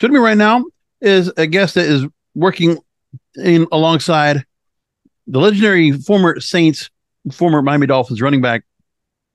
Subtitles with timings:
[0.00, 0.64] Joining me right now
[1.02, 2.78] is a guest that is working
[3.36, 4.46] in alongside
[5.26, 6.88] the legendary former Saints,
[7.30, 8.64] former Miami Dolphins running back,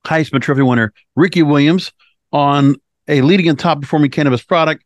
[0.07, 1.91] Heisman Trophy winner Ricky Williams
[2.31, 4.83] on a leading and top performing cannabis product,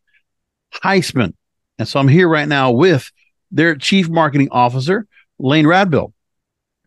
[0.74, 1.32] Highsman.
[1.78, 3.10] And so I'm here right now with
[3.50, 5.06] their chief marketing officer,
[5.38, 6.12] Lane Radbill.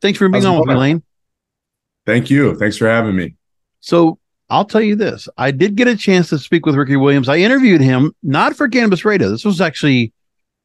[0.01, 1.03] Thanks for being How's on with me, Lane.
[2.05, 2.53] Thank you.
[2.59, 3.37] Thanks for having me.
[3.79, 4.19] So
[4.53, 5.27] I'll tell you this.
[5.35, 7.27] I did get a chance to speak with Ricky Williams.
[7.27, 9.31] I interviewed him not for Cannabis Radio.
[9.31, 10.13] This was actually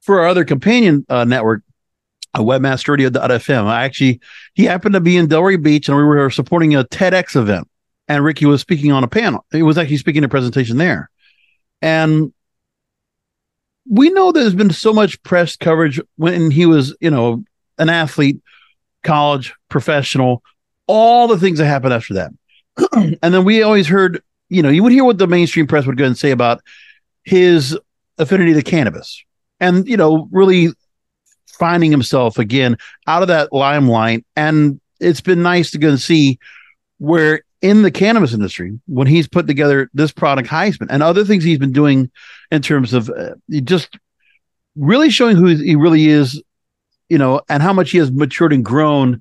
[0.03, 1.63] for our other companion uh, network,
[2.35, 3.65] uh, webmasterradio.fm.
[3.65, 4.21] I actually,
[4.53, 7.67] he happened to be in Delray Beach and we were supporting a TEDx event.
[8.09, 9.47] And Ricky was speaking on a panel.
[9.53, 11.09] He was actually speaking a presentation there.
[11.81, 12.35] And
[13.89, 17.43] we know there's been so much press coverage when he was, you know,
[17.79, 18.43] an athlete,
[19.03, 20.43] college, professional,
[20.87, 22.33] all the things that happened after that.
[22.93, 25.99] and then we always heard, you know, you would hear what the mainstream press would
[25.99, 26.63] go and say about
[27.25, 27.79] his
[28.19, 29.23] affinity to cannabis
[29.61, 30.69] and, you know, really
[31.47, 32.77] finding himself again
[33.07, 34.25] out of that limelight.
[34.37, 36.39] And it's been nice to go and see
[36.99, 41.43] where in the cannabis industry, when he's put together this product Highsman and other things
[41.43, 42.11] he's been doing
[42.51, 43.99] in terms of uh, just
[44.77, 46.41] really showing who he really is,
[47.09, 49.21] you know, and how much he has matured and grown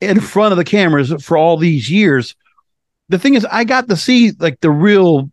[0.00, 2.36] in front of the cameras for all these years.
[3.10, 5.30] The thing is, I got to see like the real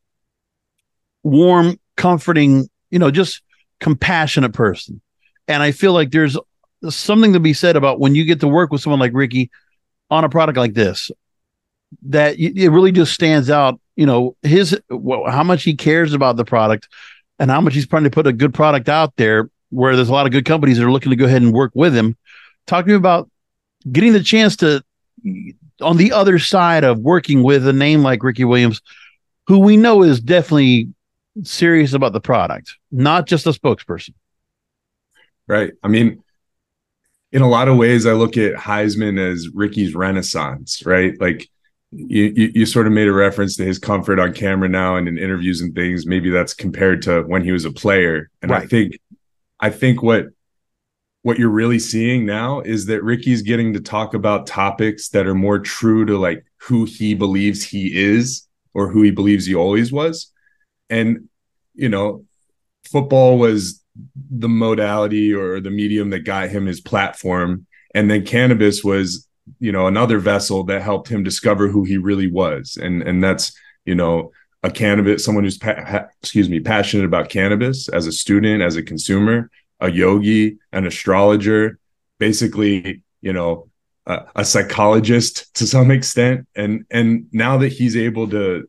[1.23, 3.41] warm, comforting, you know, just
[3.79, 4.99] compassionate person.
[5.47, 6.37] And I feel like there's
[6.89, 9.49] something to be said about when you get to work with someone like Ricky
[10.09, 11.11] on a product like this
[12.07, 13.79] that it really just stands out.
[13.95, 16.87] You know, his how much he cares about the product
[17.39, 20.13] and how much he's trying to put a good product out there where there's a
[20.13, 22.15] lot of good companies that are looking to go ahead and work with him.
[22.65, 23.29] Talk to me about
[23.91, 24.83] getting the chance to
[25.81, 28.81] on the other side of working with a name like Ricky Williams,
[29.47, 30.89] who we know is definitely
[31.43, 34.13] serious about the product, not just a spokesperson.
[35.47, 35.73] Right.
[35.83, 36.23] I mean,
[37.31, 41.19] in a lot of ways, I look at Highsman as Ricky's renaissance, right?
[41.19, 41.47] Like
[41.91, 45.07] you, you, you sort of made a reference to his comfort on camera now and
[45.07, 46.05] in interviews and things.
[46.05, 48.29] Maybe that's compared to when he was a player.
[48.41, 48.63] And right.
[48.63, 48.99] I think,
[49.59, 50.27] I think what
[51.27, 55.35] what you're really seeing now is that Ricky's getting to talk about topics that are
[55.35, 59.91] more true to like who he believes he is or who he believes he always
[59.91, 60.31] was.
[60.89, 61.27] And
[61.75, 62.23] you know,
[62.85, 63.83] football was
[64.29, 69.27] the modality or the medium that got him his platform and then cannabis was
[69.59, 73.57] you know another vessel that helped him discover who he really was and and that's
[73.85, 78.61] you know a cannabis someone who's pa- excuse me passionate about cannabis as a student
[78.61, 79.49] as a consumer
[79.79, 81.79] a yogi an astrologer
[82.19, 83.69] basically you know
[84.07, 86.47] a, a psychologist to some extent.
[86.55, 88.67] And and now that he's able to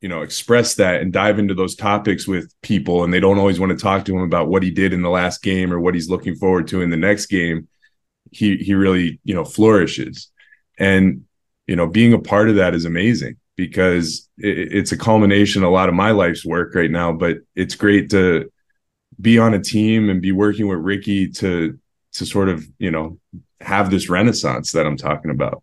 [0.00, 3.58] you know express that and dive into those topics with people and they don't always
[3.58, 5.94] want to talk to him about what he did in the last game or what
[5.94, 7.68] he's looking forward to in the next game
[8.30, 10.30] he he really you know flourishes.
[10.78, 11.24] And
[11.66, 15.70] you know being a part of that is amazing because it, it's a culmination a
[15.70, 18.50] lot of my life's work right now but it's great to
[19.20, 21.78] be on a team and be working with Ricky to
[22.12, 23.18] to sort of you know
[23.60, 25.62] have this renaissance that I'm talking about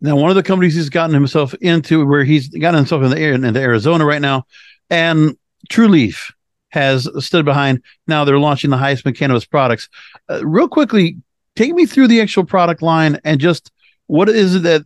[0.00, 3.18] now, one of the companies he's gotten himself into, where he's gotten himself in the
[3.18, 4.46] air in the Arizona right now,
[4.90, 5.36] and
[5.70, 6.32] Trulieve
[6.68, 7.82] has stood behind.
[8.06, 9.88] Now they're launching the Highsman cannabis products.
[10.28, 11.16] Uh, real quickly,
[11.56, 13.70] take me through the actual product line and just
[14.06, 14.84] what is it that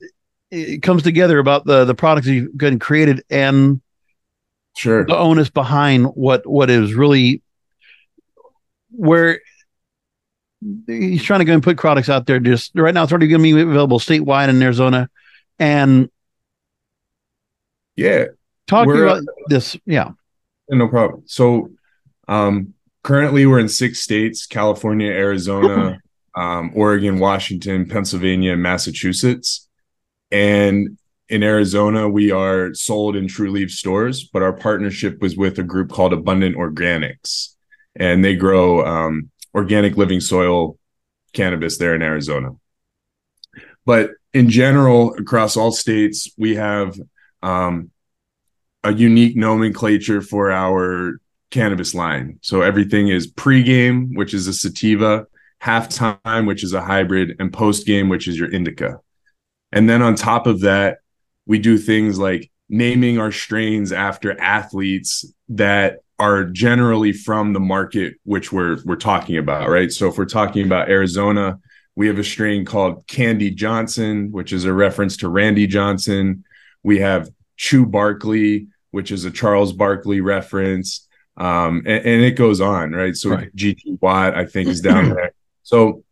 [0.51, 3.81] it comes together about the the products you've gotten created and
[4.79, 7.43] sure the onus behind what what is really
[8.91, 9.41] where
[10.87, 12.41] he's trying to go and put products out there.
[12.41, 15.09] Just right now, it's already going to be available statewide in Arizona,
[15.59, 16.11] and
[17.97, 18.27] yeah,
[18.67, 19.77] talking about this.
[19.87, 20.11] Yeah,
[20.69, 21.23] no problem.
[21.27, 21.71] So,
[22.27, 26.01] um, currently we're in six states: California, Arizona,
[26.35, 29.69] um, Oregon, Washington, Pennsylvania, and Massachusetts.
[30.31, 35.63] And in Arizona, we are sold in Trulieve stores, but our partnership was with a
[35.63, 37.55] group called Abundant Organics,
[37.95, 40.79] and they grow um, organic living soil
[41.35, 42.51] cannabis there in Arizona.
[43.85, 46.99] But in general, across all states, we have
[47.43, 47.91] um,
[48.85, 51.21] a unique nomenclature for our
[51.51, 52.39] cannabis line.
[52.43, 55.27] So everything is pregame, which is a sativa,
[55.63, 59.01] halftime, which is a hybrid, and postgame, which is your indica.
[59.73, 60.99] And then on top of that,
[61.49, 68.15] we do things like naming our strains after athletes that are generally from the market
[68.25, 69.91] which we're we're talking about, right?
[69.91, 71.59] So if we're talking about Arizona,
[71.97, 76.45] we have a strain called Candy Johnson, which is a reference to Randy Johnson.
[76.85, 81.09] We have Chew Barkley, which is a Charles Barkley reference.
[81.37, 83.17] Um, and, and, it goes on, right?
[83.17, 83.55] So right.
[83.55, 85.33] GT Watt, I think, is down there.
[85.63, 86.03] So,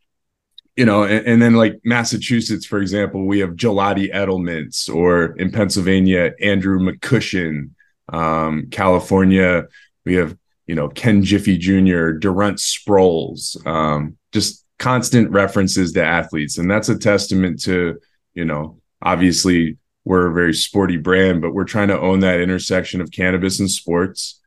[0.76, 5.50] you know, and, and, then like Massachusetts, for example, we have Gelati Edelmans, or in
[5.50, 7.70] Pennsylvania, Andrew McCushin.
[8.08, 9.64] Um, California,
[10.04, 10.36] we have,
[10.66, 16.58] you know, Ken Jiffy Jr., Durant Sproles, um, just constant references to athletes.
[16.58, 17.98] And that's a testament to,
[18.34, 23.00] you know, obviously we're a very sporty brand, but we're trying to own that intersection
[23.00, 24.40] of cannabis and sports.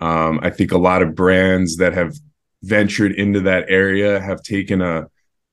[0.00, 2.14] Um, I think a lot of brands that have
[2.62, 5.06] ventured into that area have taken a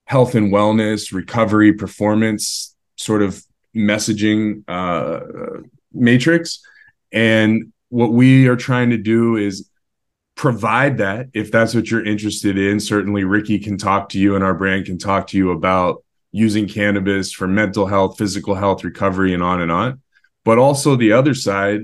[0.06, 3.44] health and wellness, recovery, performance sort of
[3.76, 5.62] messaging uh,
[5.94, 6.62] matrix.
[7.12, 9.70] And what we are trying to do is
[10.36, 12.80] provide that if that's what you're interested in.
[12.80, 16.68] Certainly, Ricky can talk to you and our brand can talk to you about using
[16.68, 20.02] cannabis for mental health, physical health, recovery, and on and on.
[20.44, 21.84] But also the other side,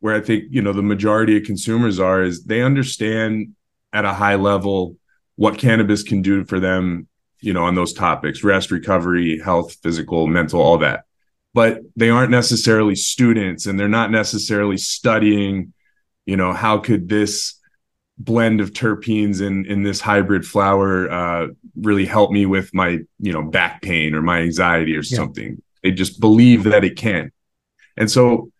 [0.00, 3.54] where I think you know the majority of consumers are, is they understand
[3.92, 4.96] at a high level
[5.36, 7.08] what cannabis can do for them,
[7.40, 11.04] you know, on those topics: rest, recovery, health, physical, mental, all that.
[11.54, 15.72] But they aren't necessarily students, and they're not necessarily studying.
[16.26, 17.56] You know, how could this
[18.18, 21.46] blend of terpenes in in this hybrid flower uh,
[21.76, 25.16] really help me with my you know back pain or my anxiety or yeah.
[25.16, 27.30] something they just believe that it can
[27.96, 28.50] and so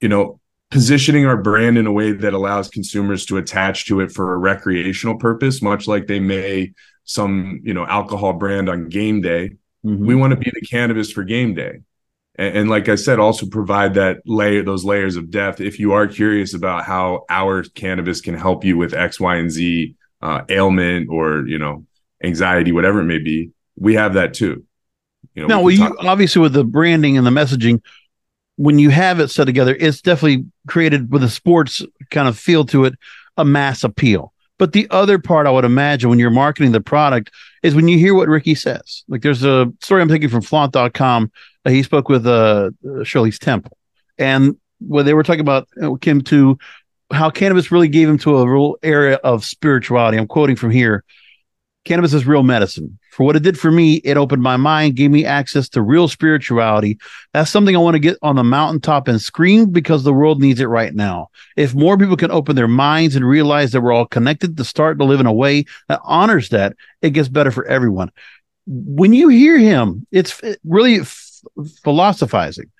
[0.00, 0.38] you know
[0.72, 4.38] positioning our brand in a way that allows consumers to attach to it for a
[4.38, 6.72] recreational purpose much like they may
[7.04, 9.50] some you know alcohol brand on game day
[9.84, 10.04] mm-hmm.
[10.04, 11.80] we want to be the cannabis for game day
[12.36, 15.60] and, and, like I said, also provide that layer, those layers of depth.
[15.60, 19.50] If you are curious about how our cannabis can help you with X, Y, and
[19.50, 21.84] Z uh, ailment or you know
[22.24, 24.64] anxiety, whatever it may be, we have that too.
[25.34, 27.82] You know, now, well, you obviously with the branding and the messaging,
[28.62, 32.64] when you have it set together, it's definitely created with a sports kind of feel
[32.66, 32.94] to it,
[33.36, 34.32] a mass appeal.
[34.58, 37.32] But the other part I would imagine when you're marketing the product
[37.64, 39.02] is when you hear what Ricky says.
[39.08, 41.32] Like there's a story I'm taking from flaunt.com
[41.70, 42.70] he spoke with uh,
[43.04, 43.76] Shirley's Temple,
[44.18, 46.58] and when they were talking about uh, Kim to
[47.12, 50.18] how cannabis really gave him to a real area of spirituality.
[50.18, 51.04] I'm quoting from here.
[51.84, 52.98] Cannabis is real medicine.
[53.10, 56.06] For what it did for me, it opened my mind, gave me access to real
[56.06, 56.98] spirituality.
[57.32, 60.60] That's something I want to get on the mountaintop and scream because the world needs
[60.60, 61.28] it right now.
[61.56, 64.98] If more people can open their minds and realize that we're all connected to start
[64.98, 68.12] to live in a way that honors that, it gets better for everyone.
[68.66, 71.00] When you hear him, it's really
[71.82, 72.70] philosophizing.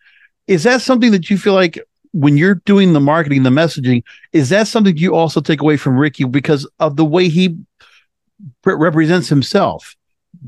[0.46, 1.80] Is that something that you feel like
[2.12, 4.02] when you're doing the marketing, the messaging,
[4.32, 7.56] is that something you also take away from Ricky because of the way he
[8.64, 9.96] represents himself?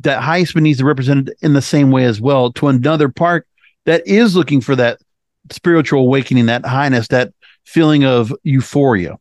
[0.01, 3.47] That Highsman needs to represent it in the same way as well to another park
[3.85, 5.01] that is looking for that
[5.51, 7.33] spiritual awakening, that highness, that
[7.65, 9.19] feeling of euphoria.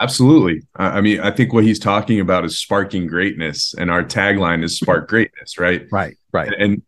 [0.00, 0.62] Absolutely.
[0.74, 4.76] I mean, I think what he's talking about is sparking greatness, and our tagline is
[4.76, 5.86] spark greatness, right?
[5.92, 6.52] Right, right.
[6.58, 6.82] And,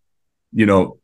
[0.52, 0.98] you know,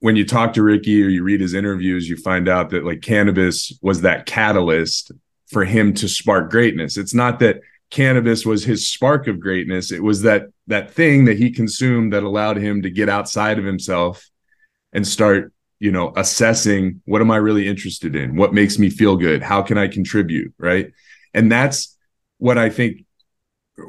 [0.00, 3.02] when you talk to Ricky or you read his interviews, you find out that like
[3.02, 5.12] cannabis was that catalyst
[5.48, 6.96] for him to spark greatness.
[6.96, 7.60] It's not that
[7.90, 9.92] cannabis was his spark of greatness.
[9.92, 13.64] It was that that thing that he consumed that allowed him to get outside of
[13.64, 14.28] himself
[14.92, 18.36] and start, you know, assessing what am I really interested in?
[18.36, 19.42] What makes me feel good?
[19.42, 20.54] How can I contribute?
[20.58, 20.92] Right.
[21.34, 21.96] And that's
[22.38, 23.04] what I think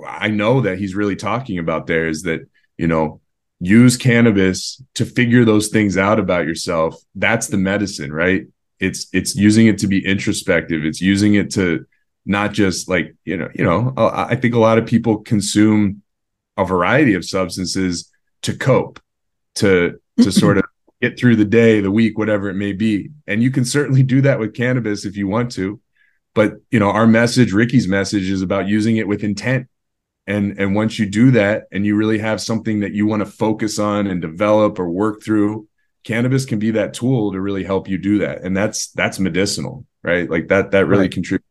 [0.07, 2.41] I know that he's really talking about there is that,
[2.77, 3.21] you know,
[3.61, 8.47] use cannabis to figure those things out about yourself that's the medicine right
[8.79, 11.85] it's it's using it to be introspective it's using it to
[12.25, 16.01] not just like you know you know i think a lot of people consume
[16.57, 18.11] a variety of substances
[18.41, 18.99] to cope
[19.55, 20.63] to to sort of
[21.01, 23.09] get through the day the week whatever it may be.
[23.27, 25.79] And you can certainly do that with cannabis if you want to.
[26.33, 29.67] But you know our message ricky's message is about using it with intent.
[30.27, 33.25] And and once you do that and you really have something that you want to
[33.25, 35.67] focus on and develop or work through
[36.03, 38.41] cannabis can be that tool to really help you do that.
[38.43, 40.29] And that's that's medicinal right?
[40.29, 41.11] Like that that really right.
[41.11, 41.50] contributes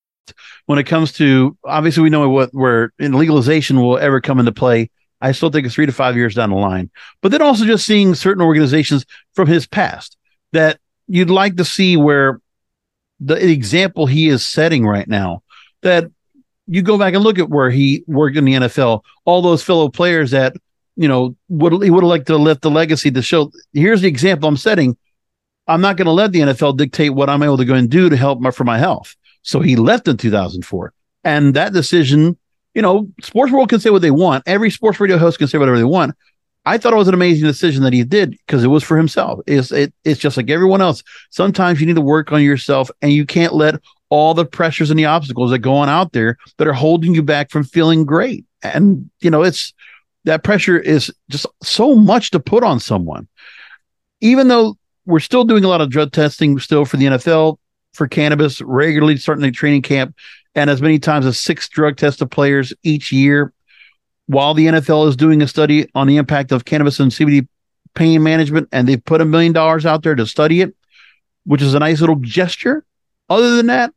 [0.65, 4.51] when it comes to obviously we know what where in legalization will ever come into
[4.51, 4.89] play.
[5.19, 6.89] I still think it's three to five years down the line.
[7.21, 10.17] But then also just seeing certain organizations from his past
[10.51, 12.41] that you'd like to see where
[13.19, 15.43] the example he is setting right now
[15.83, 16.05] that
[16.67, 19.89] you go back and look at where he worked in the NFL, all those fellow
[19.89, 20.53] players that,
[20.95, 24.07] you know, would he would have liked to lift the legacy to show here's the
[24.07, 24.97] example I'm setting.
[25.67, 28.09] I'm not going to let the NFL dictate what I'm able to go and do
[28.09, 29.15] to help my, for my health.
[29.43, 30.93] So he left in 2004.
[31.23, 32.37] And that decision,
[32.73, 34.43] you know, sports world can say what they want.
[34.47, 36.15] Every sports radio host can say whatever they want.
[36.65, 39.39] I thought it was an amazing decision that he did because it was for himself.
[39.47, 41.01] It's it, it's just like everyone else.
[41.31, 43.75] Sometimes you need to work on yourself, and you can't let
[44.09, 47.23] all the pressures and the obstacles that go on out there that are holding you
[47.23, 48.45] back from feeling great.
[48.61, 49.73] And you know, it's
[50.25, 53.27] that pressure is just so much to put on someone.
[54.19, 57.57] Even though we're still doing a lot of drug testing still for the NFL,
[57.93, 60.15] for cannabis regularly starting the training camp
[60.55, 63.53] and as many times as six drug tested players each year.
[64.27, 67.47] While the NFL is doing a study on the impact of cannabis and CBD
[67.93, 70.73] pain management and they've put a million dollars out there to study it
[71.43, 72.85] which is a nice little gesture.
[73.29, 73.93] Other than that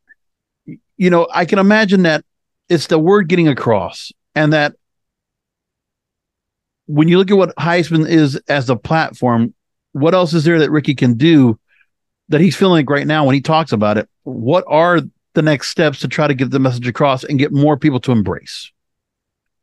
[0.97, 2.25] you know I can imagine that
[2.69, 4.75] it's the word getting across and that
[6.87, 9.55] when you look at what Highsman is as a platform
[9.93, 11.59] what else is there that Ricky can do
[12.29, 15.01] that he's feeling like right now when he talks about it, what are
[15.35, 18.13] the next steps to try to get the message across and get more people to
[18.13, 18.71] embrace?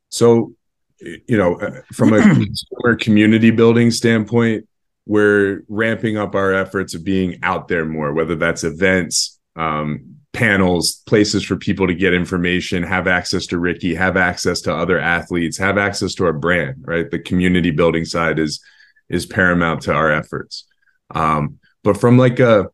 [0.09, 0.53] So,
[0.99, 4.67] you know, uh, from a consumer community building standpoint,
[5.05, 11.01] we're ramping up our efforts of being out there more, whether that's events, um, panels,
[11.07, 15.57] places for people to get information, have access to Ricky, have access to other athletes,
[15.57, 17.09] have access to our brand, right?
[17.09, 18.61] The community building side is
[19.09, 20.65] is paramount to our efforts.
[21.13, 22.67] Um, but from like a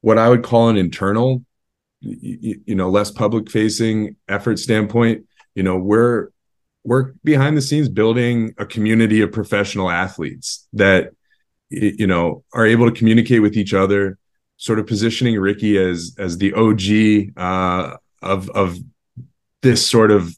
[0.00, 1.44] what I would call an internal,
[2.00, 6.28] you, you know, less public facing effort standpoint, you know, we're
[6.84, 11.10] we're behind the scenes building a community of professional athletes that
[11.68, 14.18] you know are able to communicate with each other
[14.56, 16.80] sort of positioning ricky as as the og
[17.36, 18.78] uh of of
[19.62, 20.36] this sort of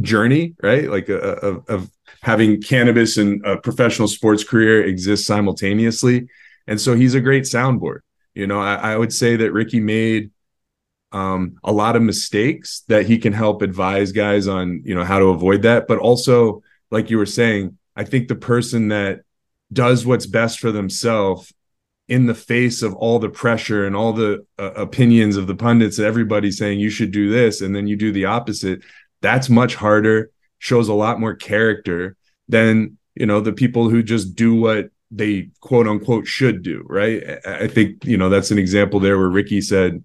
[0.00, 0.90] journey right?
[0.90, 1.90] Like a, uh, of, of
[2.22, 6.28] having cannabis and a professional sports career exist simultaneously.
[6.66, 8.00] And so he's a great soundboard.
[8.34, 10.30] You know, I, I would say that Ricky made
[11.12, 15.18] um, a lot of mistakes that he can help advise guys on, you know, how
[15.18, 15.86] to avoid that.
[15.86, 19.20] But also, like you were saying, I think the person that
[19.72, 21.52] does what's best for themselves
[22.08, 25.98] in the face of all the pressure and all the uh, opinions of the pundits
[25.98, 28.80] and everybody saying you should do this and then you do the opposite
[29.20, 32.16] that's much harder shows a lot more character
[32.48, 37.22] than you know the people who just do what they quote unquote should do right?
[37.46, 40.04] I think you know that's an example there where ricky said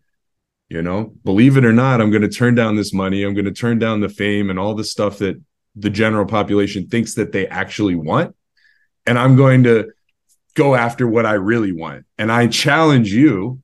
[0.69, 3.45] you know believe it or not i'm going to turn down this money i'm going
[3.45, 5.39] to turn down the fame and all the stuff that
[5.75, 8.35] the general population thinks that they actually want
[9.05, 9.91] and i'm going to
[10.55, 12.05] go after what i really want.
[12.17, 13.61] And i challenge you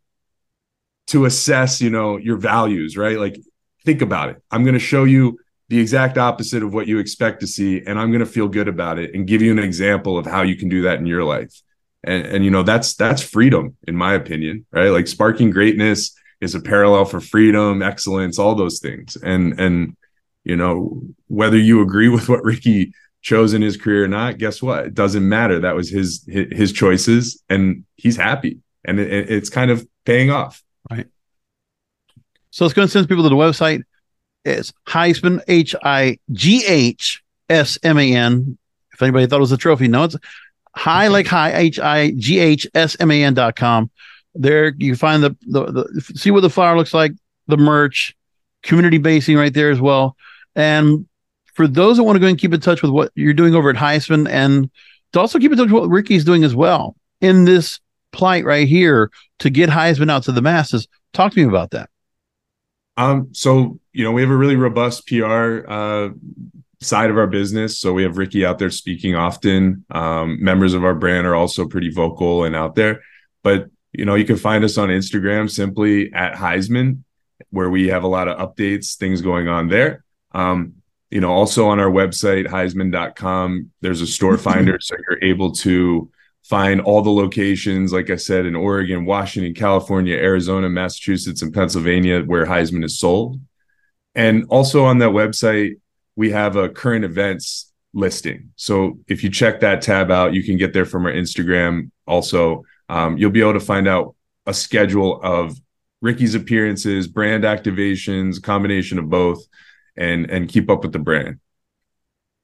[1.07, 3.17] to assess you know your values right?
[3.17, 3.37] Like
[3.85, 4.43] think about it.
[4.51, 7.99] I'm going to show you the exact opposite of what you expect to see and
[7.99, 10.55] i'm going to feel good about it and give you an example of how you
[10.55, 11.61] can do that in your life.
[12.03, 14.89] And and you know that's that's freedom in my opinion right?
[14.89, 19.17] Like sparking greatness is a parallel for freedom excellence all those things.
[19.17, 19.97] And and
[20.43, 24.61] you know whether you agree with what ricky chose in his career or not guess
[24.61, 24.85] what?
[24.85, 25.59] It doesn't matter.
[25.59, 28.59] That was his his choices and he's happy.
[28.85, 30.63] And it, it's kind of paying off.
[30.89, 31.07] Right.
[32.51, 33.83] So let's go and send people to the website
[34.49, 38.57] is Highsman, H I G H S M A N.
[38.93, 40.15] If anybody thought it was a trophy, no, it's
[40.75, 43.89] high like high, H I G H S M A N dot com.
[44.35, 47.13] There you find the, the, the, see what the flower looks like,
[47.47, 48.15] the merch,
[48.63, 50.15] community basing right there as well.
[50.55, 51.07] And
[51.53, 53.69] for those that want to go and keep in touch with what you're doing over
[53.69, 54.69] at Highsman and
[55.13, 57.79] to also keep in touch with what Ricky's doing as well in this
[58.11, 61.89] plight right here to get Highsman out to the masses, talk to me about that.
[62.99, 66.09] Um, so you know, we have a really robust PR uh,
[66.81, 67.79] side of our business.
[67.79, 69.85] So we have Ricky out there speaking often.
[69.89, 73.01] Um, members of our brand are also pretty vocal and out there.
[73.41, 77.03] But you know, you can find us on Instagram simply at Highsman.
[77.51, 80.03] where we have a lot of updates, things going on there.
[80.33, 80.73] Um,
[81.09, 84.77] you know, also on our website, Highsman.com, there's a store finder.
[84.81, 86.11] so you're able to
[86.49, 92.23] find all the locations, like I said, in Oregon, Washington, California, Arizona, Massachusetts, and Pennsylvania,
[92.23, 93.39] where Highsman is sold.
[94.15, 95.75] And also on that website,
[96.15, 98.51] we have a current events listing.
[98.55, 101.91] So if you check that tab out, you can get there from our Instagram.
[102.07, 104.15] Also, um, you'll be able to find out
[104.47, 105.55] a schedule of
[106.01, 109.45] Ricky's appearances, brand activations, combination of both,
[109.95, 111.39] and and keep up with the brand.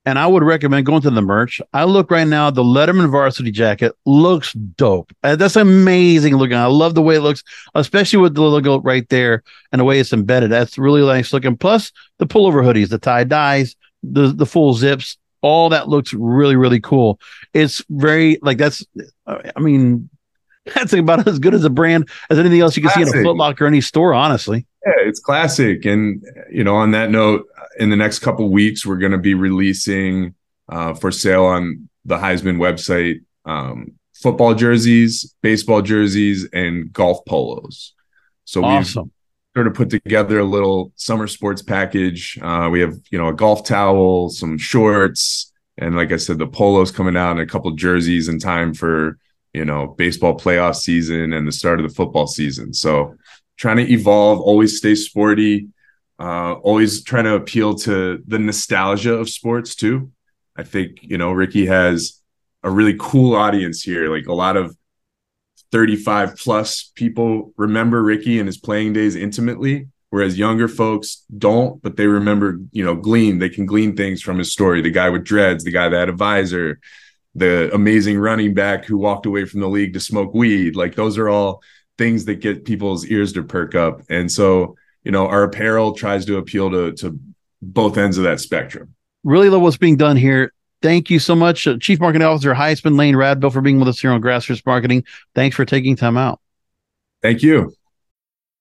[0.06, 1.62] And I would recommend going to the merch.
[1.74, 5.12] I look right now, the Letterman varsity jacket looks dope.
[5.24, 6.58] Uh, that's amazing looking.
[6.58, 7.44] I love the way it looks,
[7.74, 10.52] especially with the logo right there and the way it's embedded.
[10.52, 11.58] That's really nice looking.
[11.58, 16.56] Plus the pullover hoodies, the tie dyes, the the full zips, all that looks really,
[16.56, 17.20] really cool.
[17.54, 18.86] It's very like that's
[19.28, 20.10] I mean,
[20.76, 23.14] that's about as good as a brand as anything else you can classic.
[23.14, 24.66] see in a Foot Locker or any store, honestly.
[24.86, 25.86] Yeah, it's classic.
[25.86, 27.48] And you know, on that note,
[27.80, 30.36] in the next couple weeks, we're going to be releasing
[30.70, 37.94] uh, for sale on the Highsman website um, football jerseys, baseball jerseys, and golf polos.
[38.46, 39.04] So awesome.
[39.04, 39.12] we've
[39.56, 42.38] sort of put together a little summer sports package.
[42.42, 46.48] Uh, we have you know a golf towel, some shorts, and like I said, the
[46.48, 49.18] polos coming out, and a couple jerseys in time for
[49.54, 52.74] you know baseball playoff season and the start of the football season.
[52.74, 53.16] So
[53.58, 55.70] trying to evolve, always stay sporty
[56.20, 60.12] uh, always trying to appeal to the nostalgia of sports too.
[60.56, 62.22] I think you know Ricky has
[62.64, 64.10] a really cool audience here.
[64.10, 64.76] Like a lot of
[65.72, 71.98] 35 plus people remember Ricky and his playing days intimately, whereas younger folks don't, but
[71.98, 73.40] they remember, you know, glean.
[73.40, 74.82] They can glean things from his story.
[74.82, 76.80] The guy with dreads, the guy that had a visor,
[77.36, 80.78] the amazing running back who walked away from the league to smoke weed.
[80.78, 81.62] Like those are all
[81.98, 84.02] things that get people's ears to perk up.
[84.10, 84.76] And so
[85.06, 87.18] you know, our apparel tries to appeal to to
[87.62, 88.94] both ends of that spectrum.
[89.24, 90.52] Really love what's being done here.
[90.82, 94.00] Thank you so much, uh, Chief Marketing Officer Highsman Lane Radbill, for being with us
[94.00, 95.04] here on Grassroots Marketing.
[95.34, 96.42] Thanks for taking time out.
[97.22, 97.74] Thank you.